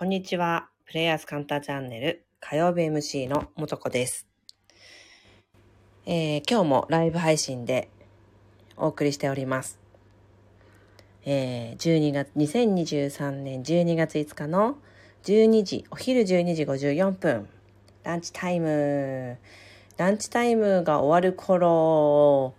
[0.00, 0.70] こんにちは。
[0.86, 4.26] プレイヤーズカンターチャンネル火曜日 MC のもとこです、
[6.06, 7.90] えー、今日もライブ配信で
[8.78, 9.78] お送りしております。
[11.26, 14.78] えー、12月、2023年12月5日の
[15.24, 17.46] 12時、お昼12時54分、
[18.02, 19.36] ランチタイム。
[19.98, 22.54] ランチタイムが終わる頃、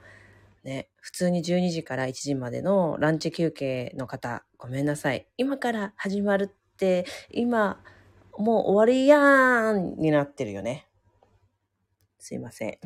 [0.63, 5.25] ね、普通に12時から1時までのランチ休憩の方、ごめんなさい。
[5.37, 6.60] 今から始まるって、
[7.29, 7.83] 今、
[8.37, 10.87] もう終わりやーんになってるよね。
[12.17, 12.79] すいません。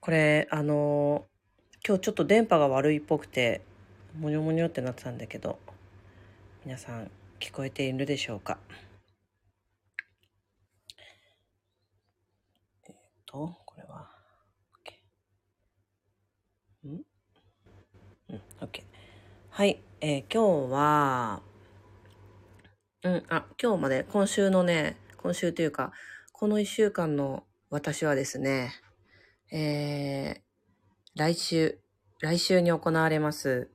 [0.00, 1.26] これ、あの
[1.86, 3.62] 今日ちょっと電波が悪いっぽくて、
[4.18, 5.58] もにょもにょってなってたんだけど、
[6.64, 8.58] 皆さん聞こえているでしょうか？
[12.88, 12.94] えっ、
[13.26, 14.10] と、これは、
[16.84, 16.88] OK。
[16.88, 17.02] ん？
[18.30, 18.82] うん、OK。
[19.50, 21.42] はい、えー、今日は、
[23.02, 25.90] うん、あ、今日まで、今週のね、今週というか、
[26.32, 28.74] この一週間の私はですね、
[29.50, 30.40] えー、
[31.14, 31.80] 来週、
[32.20, 33.70] 来週に行われます、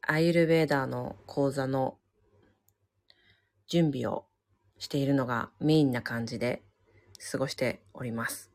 [0.00, 1.98] アイルベーダーの講座の
[3.68, 4.26] 準備を
[4.78, 6.64] しているのがメインな感じで
[7.30, 8.50] 過ごしております。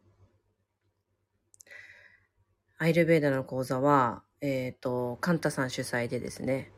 [2.77, 6.73] アイルベーダーの講座は、えっ、ー、と、カンタさん主催でですね、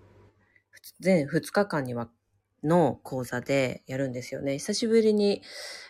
[1.00, 2.08] 全2日間にわ
[2.64, 4.54] の講座でやるんですよね。
[4.54, 5.42] 久しぶりに、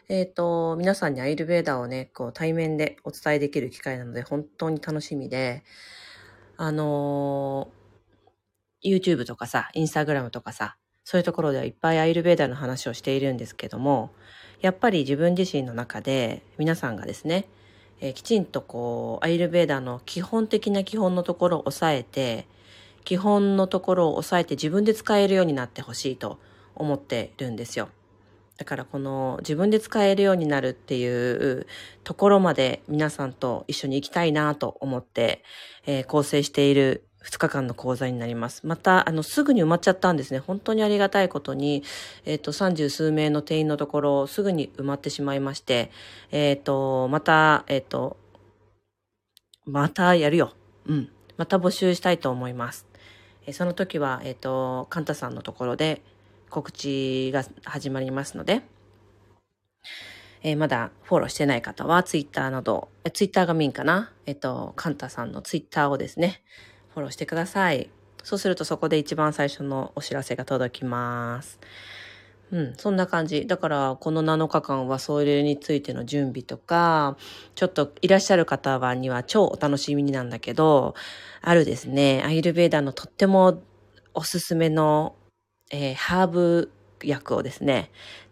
[0.10, 5.64] えっ、ー、と、皆さんにアイルベーダーをね、こう対面でお伝えできる機会なので、本当に楽しみで、
[6.58, 14.12] あのー、YouTube とかさ、Instagram とかさ、そういうところではいっぱいアイルベーダーの話をしているんですけども、
[14.62, 17.48] やっぱり自分自身の中で皆さんがですね、
[18.00, 22.48] えー、きちんとこう、アイルベーダーの基本的な基本のところを押さえて、
[23.04, 26.40] 基本のところを押さえて自分で使えるようになってほしいと
[26.76, 27.90] 思ってるんですよ。
[28.58, 31.66] だからこの自分で使えるようになるっていう
[32.04, 35.44] ところまで皆さんと一緒に行きたいなと思って、
[35.86, 38.66] えー、構成している2日間の講座になります。
[38.68, 40.40] また、あの、すぐに埋まっちゃったんですね。
[40.40, 41.84] 本当にありがたいことに、
[42.26, 45.90] えっ、ー、と、三十数名の定員のところを、すぐに埋まってしまいまして、
[46.32, 48.18] えっ、ー、と、また、えっ、ー、と、
[49.66, 50.52] またやるよ。
[50.86, 51.10] うん。
[51.38, 52.86] また募集したいと思います。
[53.46, 56.02] えその時は、えっ、と、カンタさんのところで、
[56.54, 58.62] 告知が始まりますので、
[60.44, 64.14] えー、まだフォローしてない方は、ツイッターなど、えツイッターがメインかな？
[64.28, 66.44] えっと、カンタさんのツイッターをですね、
[66.94, 67.90] フォローしてください。
[68.24, 71.60] そうするとそこで一番最初のお知らせが届きます。
[72.52, 73.48] うん、そんな感じ。
[73.48, 77.18] だから、この7日間はそれについての準備とか、
[77.56, 80.94] ちょっといらっしゃる方はには超お楽しみになんだけど、
[81.42, 83.64] あるですね、アイルベーダーのとっても
[84.14, 85.16] おすすめの
[85.76, 87.90] えー、ハーブ薬をですね、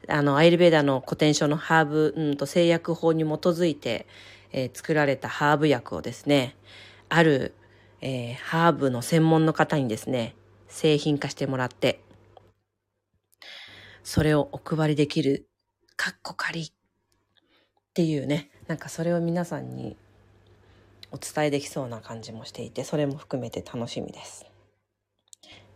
[0.08, 4.06] あの、アイルベーダの古典書のハーブ、うんと製薬法に基づいて、
[4.52, 6.56] えー、作られたハーブ薬をですね、
[7.10, 7.56] ある、
[8.02, 10.36] えー、ハーブの専門の方にですね、
[10.68, 12.04] 製品化してもらって、
[14.04, 15.48] それをお配りできる、
[15.96, 16.72] カッコ仮っ
[17.96, 19.98] ていうね、なんかそれを皆さんに
[21.12, 24.51] お伝えできそうな感じもしていて、それも含めて楽しみです。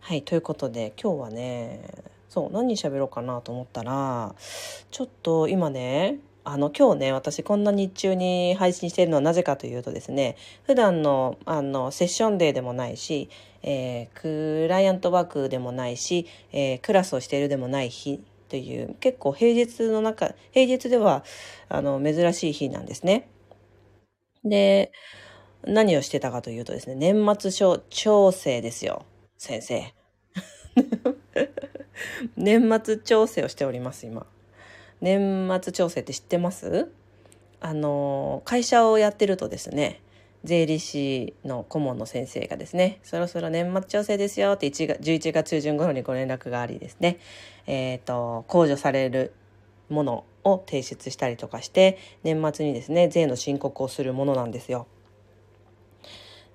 [0.06, 1.80] はい、ということで今日はね
[2.28, 4.36] そう何喋ろうかなと思ったら
[4.92, 13.28] ちょっと今ねあの今日ね私こんな日中に配信しているのはなぜかというとですね普段のあのセッションデーでもないし、
[13.64, 21.24] えー、クライアントワークでもないし、えー、クラスをしているでもない日という結構平日の中平日では
[21.68, 23.28] あの珍しい日なんですね。
[24.44, 24.92] で
[25.64, 29.04] 何をしてたかというとですね年末調整ですよ
[29.46, 29.94] 先生。
[32.36, 34.26] 年末調整をしております今
[35.00, 36.90] 年末調整って知ってます？
[37.60, 40.02] あの会社をやってるとですね
[40.44, 47.18] 税理士の顧問の先生がですねそろそろ年末調整ですよって1月11月中旬頃にご連絡がありですね
[47.66, 49.32] えっ、ー、と控除される
[49.88, 54.86] ものを提出したりとかして年末にですね税の申告をするものなんですよ。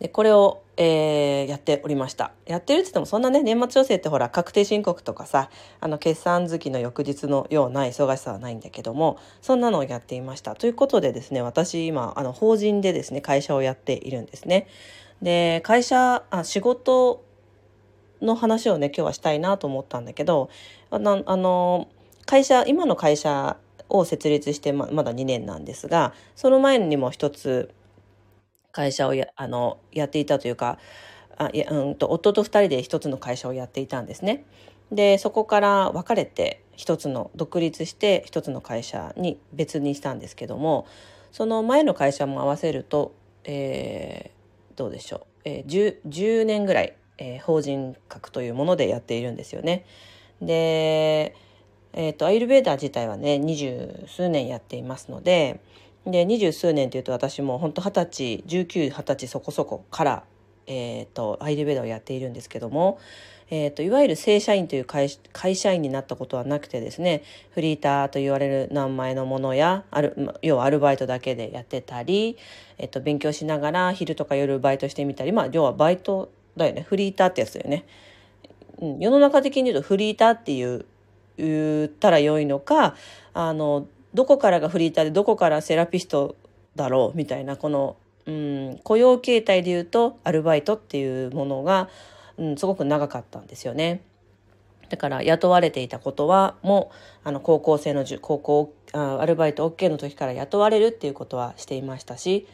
[0.01, 2.31] で、これを、えー、やっておりました。
[2.48, 10.56] やってるって言ってもそんなね、年末調整ってほら、確定申告とかさ、あの、決算月の翌日のような忙しさはないんだけども、そんなのをやっていました。
[10.56, 14.68] ということでですね、私今、あの、法人でですね、会社をやっているんですね。
[15.21, 17.24] で、会社、あ仕事
[18.19, 20.50] の話をね、今日はしたいなと思ったんだけど、
[20.89, 21.88] あの、あの
[22.25, 23.57] 会社、今の会社
[23.88, 27.71] を設立してままだ2年なんですが、その前にも一つ、
[28.71, 30.79] 会社をやあのやっていたというか
[31.38, 34.45] あいや、うんと、夫と2人で一つの会社をやっていたんですね。
[34.91, 40.85] で、そこから別れて、一つの、独立して一つの会社に別にしたんですけども、
[41.31, 43.13] その前の会社も合わせると、
[43.45, 49.85] えー、どうでしょう、えー、10, 10年ぐらい、えー、法人格というものでやっているんですよね。
[50.41, 51.35] で、
[51.94, 55.59] えっ、ー、と、アイルベーダー自体はね、二十数年やっていますので、
[56.06, 60.24] で、二十数年っていうと私も本当二十歳、19、二十歳そこそこから、
[60.68, 63.00] えっ、ー、と、アイルベーダーをやっているんですけども、
[63.51, 65.09] えっ、ー、と、いわゆる正社員という会
[65.56, 72.38] 社員になったことはなくてですね、フリーターと言われる名前のものや、ある、要はアルバイトだけでやってたり、
[72.77, 76.81] えっ、と、勉強しながら昼とか夜バイトしてみたり、まあ、要はバイトだよね。
[76.81, 77.86] フリーターってやつだよね。
[78.80, 80.86] うん、世の中的に言うとフリーターっていう
[81.38, 82.95] 言ったら良いのか、
[83.33, 86.35] あの、どこからがフリーターでどこからセラピスト
[86.75, 91.89] だろうみたいな、この、うん、雇用形態でいうとアルバイトっていうものが、
[92.37, 94.01] うん、すごく長かったんですよね。
[94.91, 96.91] だから雇われていたことはも
[97.23, 102.45] うあの高校生の高校アルバイト OK の時から雇われるっていうことはしていましたし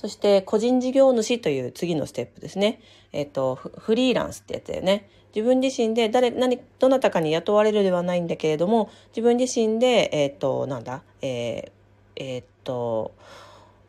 [0.00, 2.80] そして個人事業主という次のステップですね。
[3.12, 5.10] えっと、フリーランスってやつだよね。
[5.34, 11.70] 自分自身で誰、何、どなたかに雇われるではないんだけれども、自分自身で、えっと、なんだ、えー、
[12.16, 13.12] えー、と、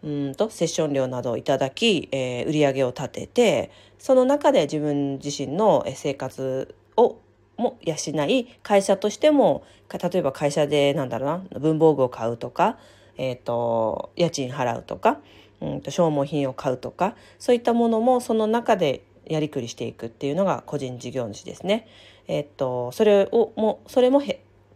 [0.03, 7.19] うんと、セッション料などをいただき、えー、売り上げを立てて、その中で自分自身の生活を
[7.55, 12.77] も養い、会社としても、例えば会社で、なんだろうな、文房具を買うとか、
[13.15, 15.19] えっ、ー、と、家賃払うとか、
[15.61, 21.87] うんと消耗品を買うとか、そういったものもその中でやりくりしていくっていうのが個人事業主ですね。
[22.27, 24.21] えっと、それをも、それも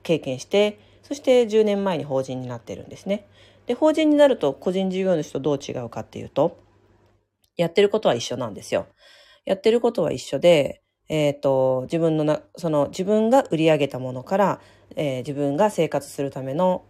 [0.04, 3.28] 経験して、そして10年前に法人になってるんですね。
[3.66, 6.58] で、法人になると個人事業主とどう違うかっていうと、
[7.58, 8.88] やってることは一緒なんですよ。
[9.46, 14.62] やってることは一緒で、えっ、ー、と、自分のな、その自分が売り上げたものから、
[14.96, 16.84] えー、自分が生活するための、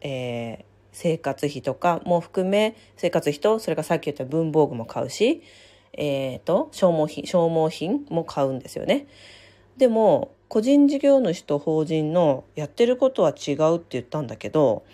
[0.00, 0.64] えー、
[1.00, 5.42] 生活費とかも含め、生活費と、それからさっき言った文房具も買うし、
[5.94, 9.06] えっ、ー、と、消耗品、消耗品も買うんですよね。
[9.78, 14.84] でも、個人事業主と法人のやってることは違うって言ったんだけど、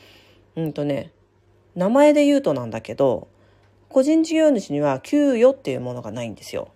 [0.54, 1.10] うんとね、
[1.74, 3.26] 名前で言うとなんだけど、
[3.88, 6.68] 個人事業主には給与っていうものがないんですよ。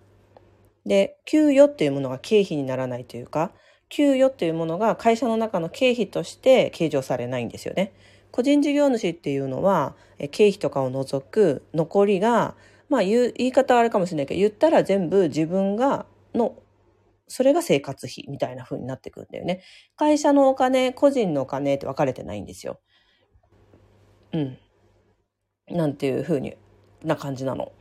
[0.85, 3.53] で、給与っていうものが経費にならないというか、
[3.87, 7.93] 給与っていうものが会社の中の経費として計上されないんですよね。
[8.31, 9.95] 個人事業主っていうのは、
[10.31, 12.55] 経費とかを除く残りが、
[12.89, 16.55] まあ言い方はあれかもしれないけど、言ったら全部自分が、の、
[17.27, 19.61] それが生活費みたいな風になってくんだよね。
[19.95, 22.79] 会社のお金、個人のお金って分かれてないんですよ。
[24.33, 24.57] うん。
[25.69, 26.55] なんていう風に
[27.03, 27.71] な感じなの。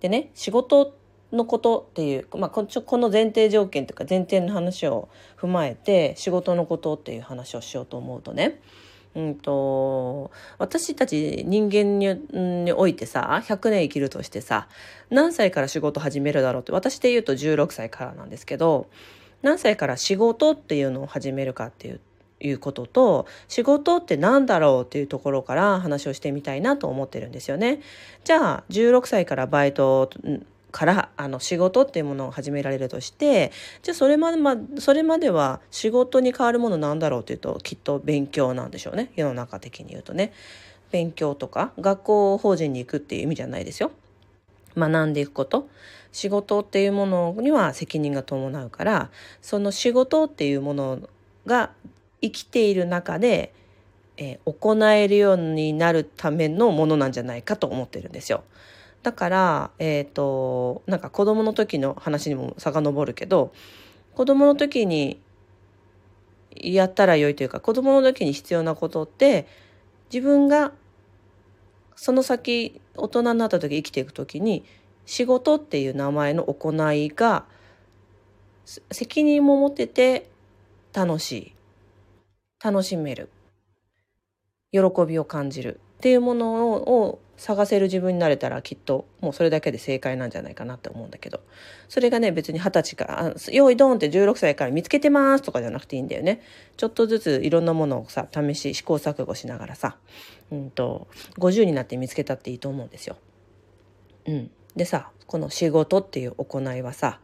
[0.00, 0.96] でね、仕事
[1.32, 2.66] のことっていう、まあ、こ
[2.98, 5.08] の前提条件というか前提の話を
[5.38, 8.60] 踏まえて仕事のことっていう話をしようと思うとね、
[9.14, 14.68] うんと、私たち人間においてさ、100年生きるとしてさ、
[15.10, 18.88] 何歳から仕事始めるだろうって、私で言うと16歳からなんですけど、
[19.42, 22.00] 何歳から仕事っていうのを始めるかっていう
[22.42, 27.80] いうことと、仕事って何だろうっていうところから話をしてみたいなと思ってるんですよね。
[28.24, 30.10] じゃあ、16歳からバイト
[30.70, 39.12] からあの仕事っていうものを始められるとしてじゃあそれまで,、ま、それまでは仕事に変わるものなんだろうっていうときっと勉強なんでしょうね。
[39.16, 40.32] 世の中的に言うとね。
[40.90, 43.92] 勉強とか学校法人に行くっていう意味じゃないですよ。
[44.76, 45.68] 学んでいくこと。
[46.12, 49.10] 仕事っていうものには責任が伴うから
[49.42, 50.98] その仕事っていうもの
[51.46, 51.70] が
[52.20, 53.54] 生きている中で、
[54.16, 58.42] えー、行えるようになるためのものなんじゃないかと思ってるんですよ。
[59.02, 63.52] だから、えっ、ー、と、なんか子供の時の話にも遡るけど、
[64.14, 65.20] 子供の時に
[66.54, 69.46] やったら良いというか、子供の時に必要なことって、
[70.12, 70.72] 自分が
[72.02, 74.64] その先、大人になった時生きていく時に、
[75.04, 77.44] 仕事っていう名前の行いが、
[78.90, 80.30] 責任も持てて
[80.94, 81.54] 楽しい。
[82.64, 83.28] 楽しめる。
[84.72, 85.78] 喜びを感じる。
[85.98, 91.40] っていうものを探せる自分になれたらきっともうそれだけで正解なんじゃないかなって思うんだけど
[91.88, 96.42] それがね別に二十歳から「用意ドン!」って16歳から見つけてますとかじゃなくていいんだよね
[96.76, 99.96] ちょっとずついろんなものをさ試し試行錯誤しながらさ、
[100.52, 103.16] うんと、50になって見つけたっていいと思うんですよ。
[104.26, 107.20] うん、でさこの仕事っていう行いはさ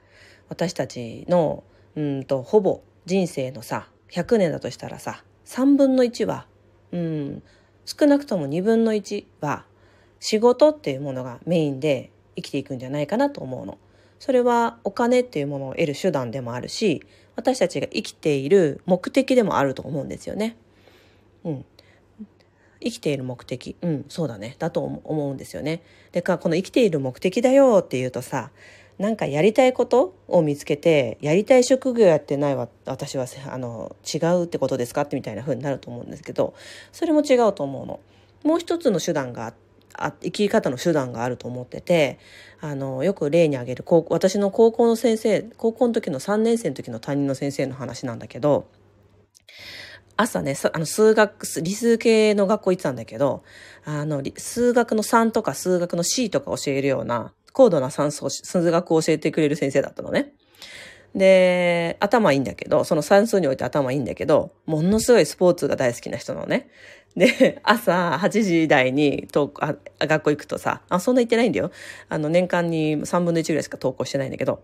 [0.48, 1.62] 私たちの
[1.94, 6.46] うんとほぼ人生のさ100年だとしたらさ3分の1は
[6.92, 7.42] うん
[7.84, 9.66] 少なくとも2分の1は
[10.26, 13.78] 仕事っていうものがメインで生きていくんじゃないかなと思うの。
[14.18, 17.04] それはお金っていうものを得る手段でもあるし、
[17.36, 20.56] 私たちが生きている目的でもあると思うんですよね。
[21.44, 21.64] うん。
[22.82, 23.76] 生きている目的。
[23.80, 24.56] うん、そうだね。
[24.58, 25.82] だと思うんですよね。
[26.10, 28.50] でか、この生きている目的だよっていうとさ、
[28.98, 36.52] なんかやりたいことを見つけて、やりたい職業やってないわ、私は、あの、違うってことですかってみたいな風になると思うんですけど、
[36.90, 38.00] それも違うと思うの。
[38.42, 39.52] もう一つの手段があ
[39.98, 42.18] あ生き方の手段があると思ってて、
[42.60, 48.68] あの、よく例に挙げる高私の高校の先生、高校の時の3年生の時の担任の先生の話なんだけど、
[50.16, 53.42] 朝ね、あの数学、理数系の学校行ってたんだけど、
[53.84, 60.32] あの、数学の3とか数学の C とか教えるような高度な算数、数学を教えてくれる先生だったのね。
[61.14, 66.68] で、頭いいんだけど、その算数において頭いいんだけど、ものすごいスポーツが大好きな人のね。
[67.16, 71.70] で、朝8時台にとあ学校行くとさ、あ、そんな行ってないんだよ。
[72.08, 74.62] あの、年間に3分の1ぐらいしか登校してないんだけど、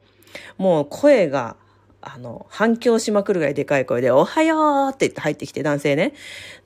[0.58, 1.56] もう声が、
[2.02, 6.12] あの、反響しまくるぐらいでかい声で、おはようって言って入ってきて、男性ね。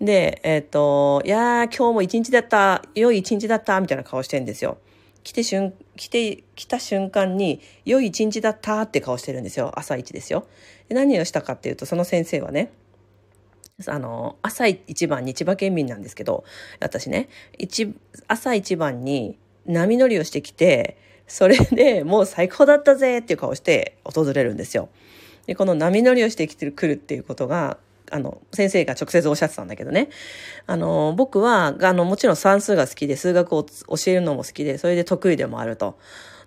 [0.00, 4.78] で、えっ、ー、と、いやー、今日も一日だった、良い一日だった、みたいな顔してんですよ。
[5.22, 9.72] 来て瞬、来て、来た瞬間に、良い一日だったって顔してるんですよ。
[9.76, 10.46] 朝一ですよ。
[10.88, 12.72] で何をしたかっていうと、その先生はね、
[13.84, 16.44] あの、朝一番に千葉県民なんですけど、
[16.80, 17.28] 私ね、
[17.58, 17.92] 一、
[18.26, 24.88] 朝一番に波乗りをしてきて、それでもう最高だったぜっていう顔して訪れるんですよ。
[25.46, 27.76] で、この波乗りをしてきてくるっていうことが、
[28.10, 30.08] あの、先生が直接おっしゃってたんだけどね。
[30.66, 33.70] あの、僕は、あの、もちろん算数が好きで、数学を教
[34.06, 35.98] えるのも好きで、それで得意でもあると。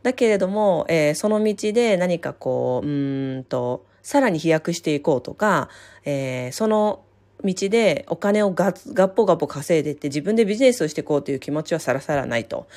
[0.01, 5.69] だけれども、えー、その道で何かこう、うんと、さらに飛躍していこうとか、
[6.05, 7.01] えー、その
[7.43, 12.67] 道でお金をガッガッポガッポ稼いでって自分でビジネスをしていこうという気持ちはさらさらないと。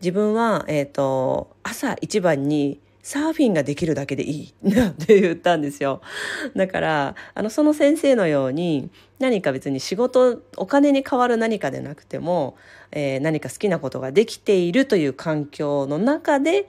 [0.00, 6.00] 自分は、えっ、ー、と、朝一番にサーフィンができるだけでいいなって言ったんですよ。
[6.54, 12.56] だから、あの、その先生のように何か別に仕事、お金に変わる何かでなくても、
[12.92, 16.68] えー、何か好きなことができているという環境の中で、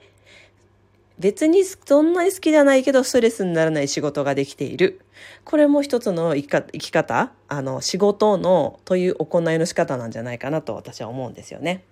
[1.18, 5.00] 別にそんなに好きじゃないけどストレスにならない仕事ができている。
[5.44, 11.84] これも一つの生き方、あの、仕事のという行いの仕方なんじゃないかなと私は思うんですよね。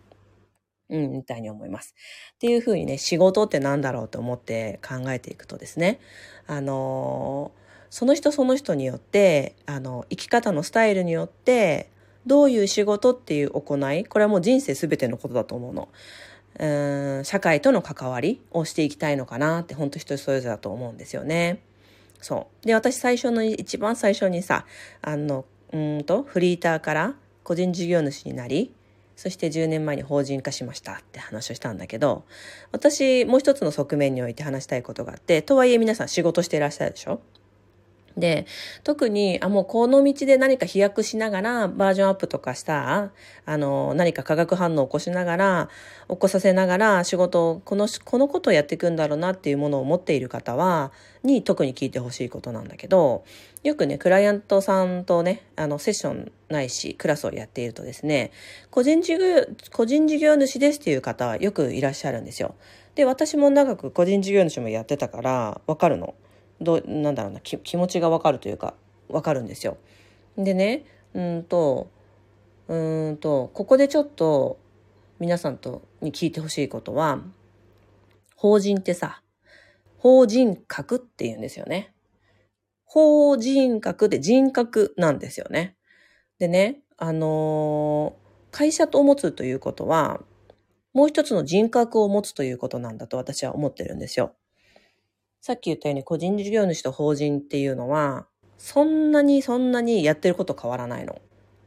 [0.90, 1.94] うん、みたいに思います。
[2.34, 6.00] っていうふうにね、仕事って何だろうと思って考えていくとですね、
[6.46, 7.52] あの
[7.90, 11.90] その人その人によって、あの、生き方のスタイルによって、
[12.26, 15.88] どういう仕事っていう行い、これはもう人生すべてのことだと思うの。
[16.58, 16.66] う
[17.20, 21.60] ん社会との関わりをしていきたいのかなって本当人それぞれだと思うんですよね。
[22.20, 22.66] そう。
[22.66, 24.64] で、私最初の、一番最初にさ、
[25.00, 28.72] あの、うんと、フリーターから個人事業主になり、
[29.16, 32.24] そして10年前に法人化しましたって話をしたんだけど、
[32.70, 37.20] 私、もう一つの側面において話したいことがあって、とはいえ皆さん仕事していらっしゃるでしょ？
[38.16, 38.46] で、
[38.84, 43.10] 特に、あ、もうこの道で何か飛躍しながら、バージョンアップとかした、
[43.46, 45.68] あの、何か化学反応を起こしながら、
[46.08, 50.92] 起こさせながら仕事を、この、このことをやっていくんだろうなっていうものを持っている方は、
[51.22, 53.24] に特に聞いてほしいことなんだけど、
[53.62, 58.32] よくね、クライアントさんとね、あの、セッションないし、クラスをやっているとですね、
[58.70, 62.54] 個人事業、個人事業主ですっていう方はよくいらっしゃるんですよ。
[62.94, 66.14] で、私も長く個人事業主もやってたから、わかるの。
[66.62, 68.74] どうなんだろうな気持ちがわかるというか
[69.08, 69.76] わかるんですよ。
[70.36, 71.90] でねうんと
[72.68, 74.58] うんとここでちょっと
[75.18, 77.20] 皆さんとに聞いてほしいことは
[78.36, 79.22] 法人ってさ
[79.98, 81.94] 法人格って言うんですよね。
[82.84, 85.76] 法人格で人格なんですよね。
[86.38, 90.20] でね、あのー、会社と持つということは、
[90.92, 94.34] もう一つの人格を持つということなんだと私は思ってるんですよ。
[95.42, 98.26] さっき言ったように個人事業主と法人っていうのは、
[98.58, 101.20] そんなにそんなにやってること変わらないの。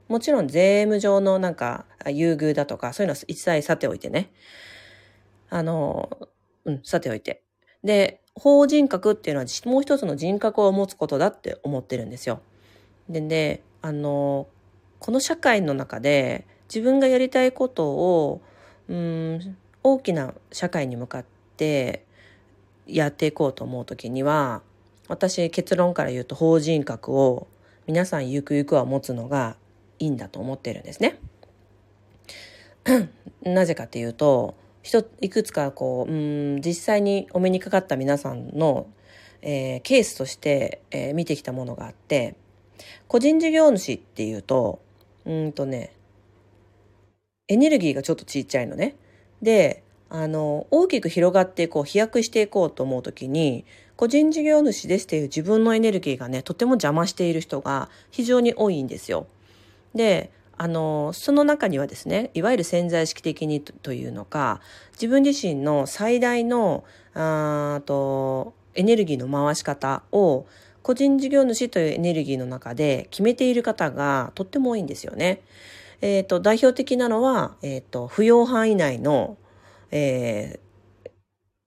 [0.08, 4.32] もちろん税務上のなんか優遇だとかそういうのは一切さておいてね。
[5.50, 6.10] あの、
[6.64, 7.44] うん、さておいて。
[7.84, 12.40] で、法人格っていうのはもう一つの人格を持つことだって思ってるんですよ。
[13.10, 14.48] でね、あの、
[15.00, 18.42] この社会の中で自分がやりたいことを、
[18.88, 21.26] うん、大きな社会に向かっ
[21.58, 22.05] て
[22.88, 24.62] やっていこうと思う時には
[25.08, 27.48] 私結論から言うと法人格を
[27.88, 29.56] 皆さんゆくゆくは持つのが
[30.00, 31.20] いいんだと思ってるんですね。
[33.44, 34.56] なぜかっていうと
[35.22, 38.88] いくつかこううん実際にお目にかかった皆さんの、
[39.42, 42.36] えー、ケースとして、えー、見てきたものがあって
[43.08, 44.80] 個人事業主っていうと
[45.26, 45.94] うんとね
[47.48, 48.96] エネルギーがちょっとちっちゃいのね。
[49.42, 59.28] であの、大きく広がっていこう、飛躍していこうと思うときに、個人事業主ですっていう自分のエネルギーがね、とても邪魔している人が非常に多いんですよ。
[59.94, 64.62] で、あの、その中にはですね、いわゆる潜在意識的にというのか、
[64.94, 66.84] 自分自身の最大の、
[67.14, 70.46] あと、エネルギーの回し方を、
[70.82, 75.42] 個人事業主というエネルギーの中で決めている方がとっても多いんですよね。
[76.02, 79.38] えっ、ー、と、代表的なのは、えっ、ー、と、不要範囲内の、
[79.92, 81.10] えー、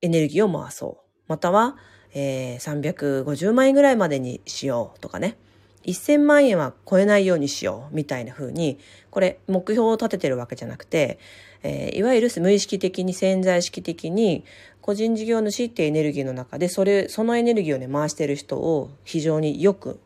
[0.03, 1.21] エネルギーを回そう。
[1.29, 1.77] または、
[2.15, 5.37] えー、350万円ぐらいまでにしようとかね。
[5.85, 8.79] 1000万円は超えないようにしようみたいな風に、
[9.11, 11.19] これ目標を立ててるわけじゃなくて、
[11.63, 14.45] えー、いわゆる無意識的に潜在意識的に
[14.81, 20.01] 個人事業主っていうエネルギーの中でそれ、そのエネルギーをね回してる人を非常によく、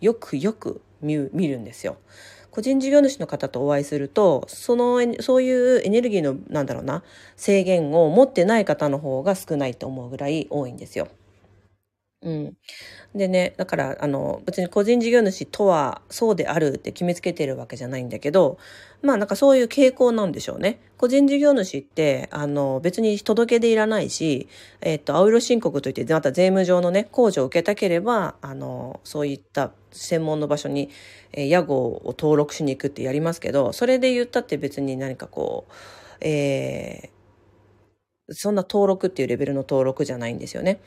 [0.00, 1.16] よくよく見
[1.48, 1.96] るんですよ。
[2.52, 7.02] 個人事業主の方とお会いすると、その、そういうエネルギーの、なんだろうな、
[7.34, 11.08] 制限を持ってない方の方が少ないと思うぐらい多いんですよ。
[12.22, 12.56] うん。
[13.16, 18.58] でね、だから、あの、別に個人事業主とはそうであるって決めつけてるわけじゃないんだけど、
[19.02, 20.80] まあなんかそういう傾向なんでしょうね。
[20.98, 24.48] 個人事業主って、あの、別に届け出いらないし、
[24.82, 30.90] えっと、青色申告といって、また税務上のね、控除を受けたければ、あの、そういった専門の場所に、
[31.32, 35.72] えー、屋号を登録しに行くってやりますけど、それで言ったって別に何かこう、
[36.20, 40.80] えー、そんな登録っていうレベルの登録じゃないんですよね。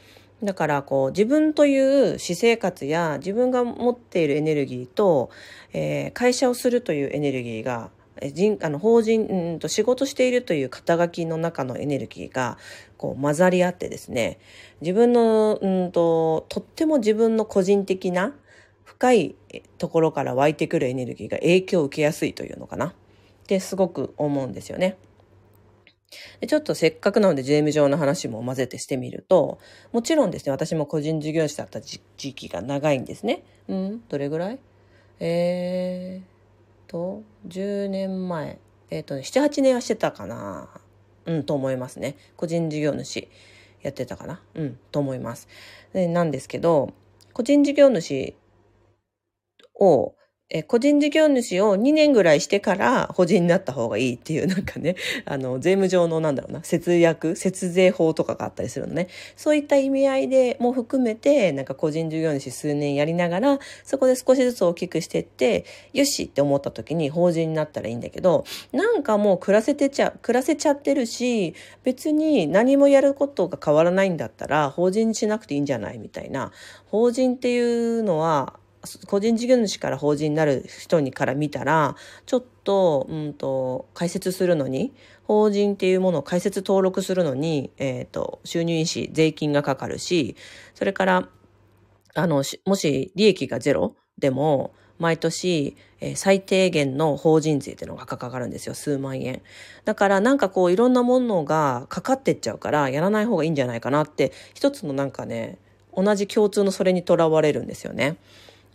[0.44, 5.30] だからこう自分という私生活や自分が持っているエネルギーと、
[5.74, 7.90] えー、会社をするというエネルギーが
[8.34, 12.58] 人あの法人うんと仕事しているという肩書きの中のエネルギーが
[12.98, 14.40] こう混ざり合ってですね
[14.82, 18.34] 自分のうんととっても自分の個人的な
[18.84, 19.36] 深い
[19.78, 22.94] ところから湧いてくるエネルギーが影響を受けやすいというのかなっ
[23.48, 24.98] てすごく思うんですよね。
[26.40, 29.60] でちょっとせっかくなので税務上の話も混ぜてしてみると、
[29.92, 33.44] もちろんですね、私も個人事業主だった時期が長いんですね。
[33.68, 34.60] うん、どれぐらい？
[35.20, 38.60] えーと、10年前。
[38.90, 40.70] えっ、ー、とね、7、8年はしてたかな。
[41.26, 42.18] うん、と思いますね。
[42.38, 43.28] 個人事業主
[43.82, 44.42] やってたかな。
[44.54, 45.48] うん、と思います。
[45.94, 46.94] でなんですけど、
[47.34, 48.36] 個人事業主
[49.80, 50.16] を
[50.52, 59.08] え個人事業主を2年ぐらいしてから法人になった方がいいっていうなんかね、 あの、税務上のなんだろうな、節約、節税法とかがあったりするのね。
[59.36, 76.52] そういった意味合いでも含めて、なんか個人事業主数年やりながら、そこで少しずつ大きくしてって、よしって思った時に法人になったらいいんだけど、なんかもう暮らせてちゃ、暮らせちゃってるし、別に何もやることが変わらないんだったら、法人にしなくていいんじゃないみたいな。
[76.86, 78.60] 法人っていうのは、
[79.08, 81.96] 個人事業主から法人になる人にから見たら、
[82.26, 84.94] ちょっと、うんと、解説するのに、
[85.24, 90.36] 法人っていうものを解説登録するのに、えっ、ー、と、収入印紙、税金がかかるし、
[90.74, 91.30] それから、
[92.14, 98.74] あの、もし利益がゼロでも、毎年、えー、最低限の法人税っていうのがかかるんですよ。
[98.74, 99.42] 数万円。
[99.84, 105.58] だからなんかこういろんなものがかかってっちゃうからやらない方がいいんじゃないかなって、一つのなんかね、
[105.96, 108.18] 同じ共通のそれにとらわれるんですよね。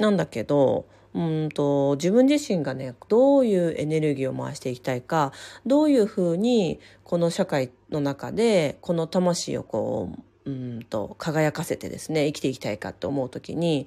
[0.01, 5.33] なんだけど、うんと自分自身がねどういうエネルギーを回していきたいか
[5.67, 13.87] どういうふうにこの社会の中でこの魂をこううんと輝かせてですね生きていきたいかと思う時に、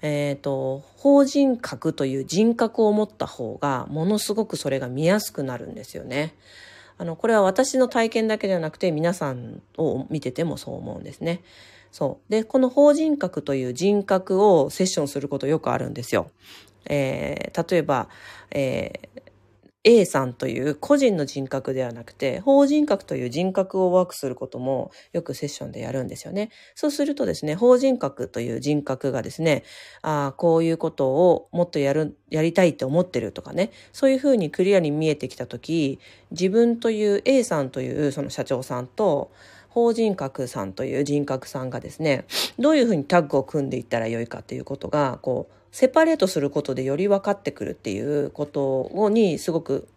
[0.00, 6.34] えーと、法人格という人格を持った方がものすごくそれが見やすくなるんですよね。
[6.96, 11.42] あのこれは私の体験だけじゃなくて皆さんを見ててもそう思うんですね。
[11.90, 12.30] そう。
[12.30, 16.30] で、この法人格という人格をセッションすることよくあるんですよ。
[16.88, 18.08] えー、例えば、
[18.50, 19.20] えー、
[19.82, 26.50] A さんという個人の人格ではなくて、法人格という人格をワークすることもよくセッションでやるんですよね。
[26.74, 29.64] そうするとですね、法人格という人格がですね、
[30.02, 35.98] あ、こういうことをもっとやる、やりたいって思ってるとかね、そういうふうにクリアに見えてきたとき、
[36.30, 39.32] 自分という A さんというその社長さんと、
[39.70, 42.26] 法人格さんという人格さんがですね、
[42.58, 49.88] どういうふうにタッグを組んでいったらよいかっていうことが、こう、セパレートすることでより分かってくるっていうことにすごく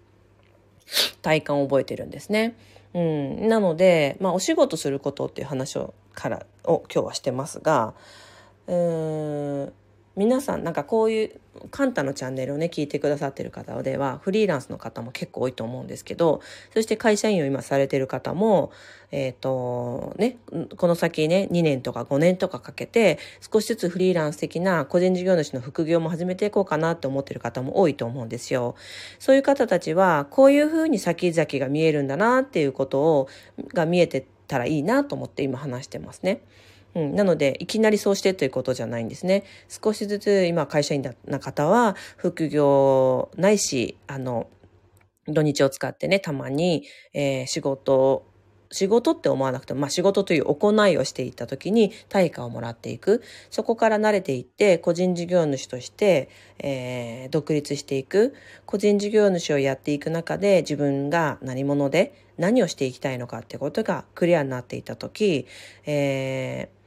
[1.23, 2.55] 体感を覚えてるんですね。
[2.93, 7.95] うん、なので、まあ、お仕事することっていう話をからを今日はしてますが、
[8.67, 9.73] うーん
[10.15, 16.41] 皆さんなんかこういうカンタのチャンネルをね聞いてくださってる方ではフリーランスの方も結構多いと思うんですけど
[16.73, 18.71] そして会社員を今されてる方も
[19.11, 20.37] えっ、ー、とね
[20.77, 28.75] この先ね2年とか5年とかかけて少しずつフリーランス的な個人事業主の副業も始めていこうかなって思ってる方も多いと思うんですよ。
[29.17, 33.27] そういう方たちはこういうふうに先々が見えるんだなっていうことを
[33.73, 36.41] が見えてたらいいなと思って今話してますね。
[36.95, 39.43] うん、なので、いきなりそうしてということじゃないんですね。
[39.67, 44.47] 少しずつ今会社員な方は、副業ないし、あの、
[45.27, 48.25] 土日を使ってね、たまに、えー、仕事
[48.73, 53.21] 仕事って思わなくても、まあ仕事という行いをしていった時に対価をもらっていく。
[53.51, 58.33] そこから慣れていって、個人事業主として、えー、独立していく。
[58.65, 65.45] 個人事業主をやっていく中で自分が何者で何をしていきたいのかってことがクリアになっていった時、
[65.85, 66.82] えー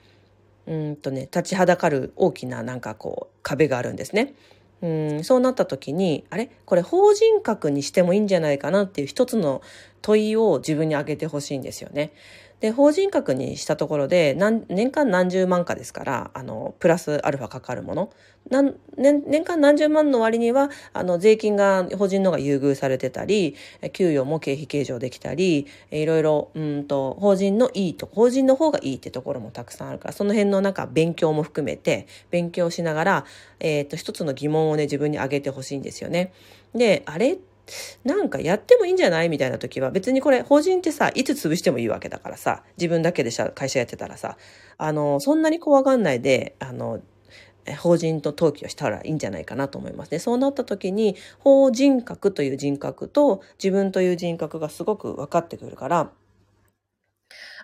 [0.67, 4.35] うんとね、立ちはだかる大きななんかこう壁があるんですね。
[4.83, 6.51] うんそうなった時にあれ？
[6.67, 9.63] これ法人格にしてもいいんじゃないかなっていう一つの
[10.03, 12.13] 問いを自分に挙げてほしいんですよね。
[12.61, 14.35] で、法人格にしたところで、
[14.69, 18.11] 年間何十万かですから、あの、プラスアルファかかるもの。
[18.49, 23.57] 年、年間何十万の割には、あの、税金が法人のが優遇されてたり、
[23.92, 33.25] 給与も経費計上できたり、いろいろ、うんと、法人のいいと、法人の方がいいってところもたくさんあるから、その辺のなんか勉強も含めて、勉強しながら、
[33.61, 36.33] えっ、ー、と、一つの疑問をね、自分に挙げてほしいんですよね。
[36.75, 37.37] で、あれ
[38.05, 39.29] なんかやってもいいんじゃない？
[39.29, 44.37] みたいな時は別にこれ法人ってさ、いつ潰してもいいわけだからさ、自分だけで会社やってたらさ、
[44.79, 47.01] あの、そんなに怖がんないで、あの、
[47.79, 50.19] 法人と登記をしたらいいんじゃないかなと思いますね。
[50.21, 56.13] そうなった時に、法人格という人格と自分という人格がすごく分かってくるから、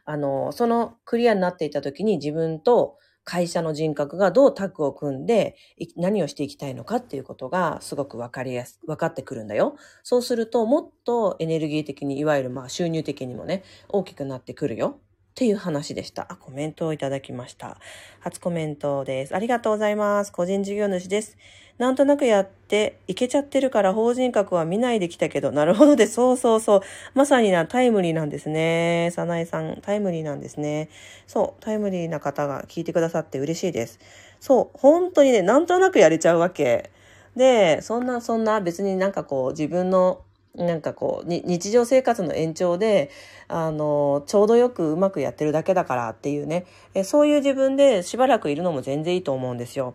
[0.04, 5.56] あの、そのクリアになっていた時に自分と会社の人格がどうタッグを組んで
[5.96, 9.76] 何をしていきたいのかっていうことがすごく分かりやす、分かってくるんだよ。
[10.02, 15.00] そうするともっとエネルギー的に、いわゆるまあ収入的にもね、大きくなってくるよ。
[15.32, 16.26] っていう話でした。
[16.28, 17.78] あ、コメントをいただきました。
[18.20, 19.34] 初コメントです。
[19.34, 20.32] ありがとうございます。
[20.32, 21.38] 個人事業主です。
[21.78, 26.80] なんとなくやっていけちゃってるから法人格は見ないできたけど、なるほどで、そうそうそう。
[27.14, 29.08] まさにな、タイムリーなんですね。
[29.14, 30.90] さなえさん、タイムリーなんですね。
[31.26, 34.00] そう、タイムリーな方が聞いてくださって嬉しいです。
[34.38, 36.90] そう、本当にね、なんとなくやれちゃうわけ。
[37.36, 40.20] で、そんな、そんな別になんかこう自分の
[40.54, 43.10] なんかこう、日常生活の延長で、
[43.48, 49.94] あの、ちょうどよくうまくやってるだけだからっていうね、えそういう自分でしばらくいるのも全然いいと思うんですよ。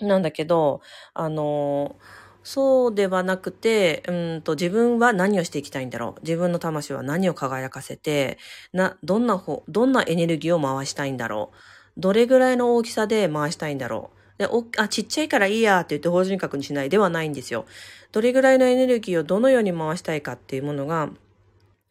[0.00, 0.80] なんだけど、
[1.14, 1.96] あの、
[2.44, 6.20] そうではなくて、うんと、自分は何をしていきたいんだろう。
[6.22, 8.38] 自分の魂は何を輝かせて、
[8.72, 12.00] な、どんな方、どんなエネルギーを回したいんだろう。
[12.00, 14.17] どれぐらいの大きさで回したいんだろう。
[14.38, 17.66] で、お、あ、ちっちゃいからいいやって言って法人格にしないではないんですよ。
[18.12, 21.10] どれぐらいのエネルギーをどのように回したいかっていうものが、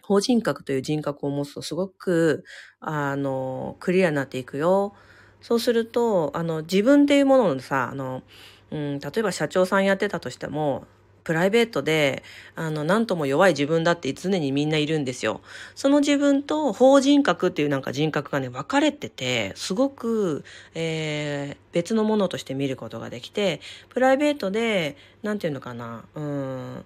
[0.04, 2.46] 法人格という人格を持つとすごく、
[2.80, 4.96] あの、クリアになっていくよ。
[5.42, 8.24] そうすると、あの、自分っていうもののさ、あの、
[8.72, 10.86] うん、例えば社長さんやってたとしても、
[11.28, 12.24] プライベートで、
[12.56, 15.42] あの、なんとも弱い自分だって常にみんないるんですよ。
[15.76, 23.60] その自分と法人格っていうなんか人格がね、分かれてて、すごく、えー、別のものとして見ることができて、
[23.90, 26.86] プライベートで、なんていうのかな、うん、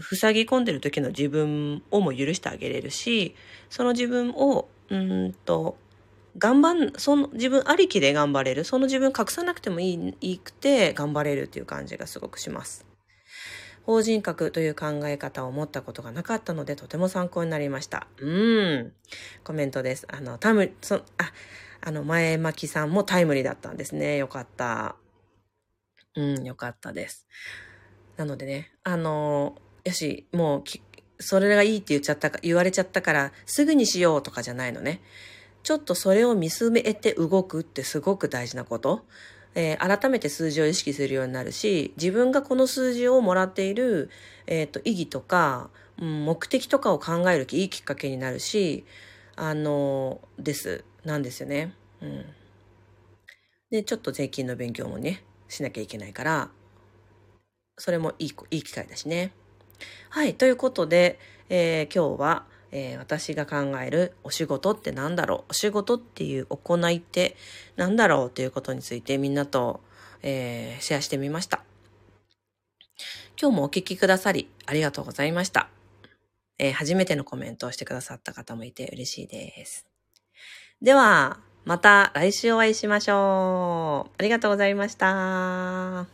[0.00, 3.34] 塞ぎ込んでる時の自分をも許してあげれるし、
[3.68, 5.76] その自分を、うんと、
[6.38, 8.62] 頑張ん、その自分ありきで頑張れる。
[8.62, 12.93] その自分隠さなくてもいい、いいくて頑張れるっていう感じがすごくします。
[13.84, 18.06] 法人格という考え方を持ったことがなかったので、とても参考になりました。
[18.18, 18.92] うん。
[19.44, 20.06] コメントです。
[20.10, 21.02] あの、タム、そ、あ、
[21.82, 24.16] あの、前巻さんもタイムリーだったんですね。
[24.16, 24.96] よかった。
[26.16, 27.26] うん、よかったです。
[28.16, 30.62] なのでね、あの、よし、もう
[31.18, 35.02] それがいいって言っちゃったか、言われちゃったから、すぐにしようとかじゃないのね。
[35.62, 39.04] ちょっとそれを見つめて動くってすごく大事なこと。
[39.54, 44.10] えー、改めて数字を意識するようになるし、自分がこの数字をもらっている、
[44.46, 48.84] えっ、ー、と、意義とか、うん、目的とかを考えるいいきっかけになるし、
[49.36, 50.84] あの、です。
[51.04, 51.74] なんですよね。
[52.00, 52.26] うん。
[53.70, 56.50] で、ちょっと税金の勉強もね、しなきゃいけないから、
[57.76, 59.32] それもいい、いい機会だしね。
[60.10, 60.34] はい。
[60.34, 65.50] ということで、えー、今日は、えー、私が考えるお仕事って何だろう？
[65.50, 67.36] お仕事っていう行いって
[67.76, 68.30] 何だろう？
[68.30, 69.80] ということについてみんなと、
[70.22, 71.62] えー、シェアしてみました。
[73.40, 75.68] 今日もお聞きくださりありがとうございました。
[76.58, 79.86] えー、初めてのコメントをしてくださった方もいて嬉しいです。
[80.82, 84.10] では、また来週お会いしましょう。
[84.18, 86.06] ありがとうございました。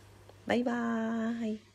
[0.47, 1.70] バイバーイ。